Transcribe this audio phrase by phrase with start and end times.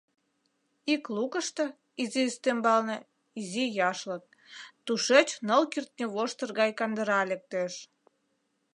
[0.93, 1.65] Ик лукышто,
[2.01, 2.97] изи ӱстембалне,—
[3.39, 4.23] изи яшлык,
[4.85, 7.73] тушеч ныл кӱртньывоштыр гай кандыра лектеш.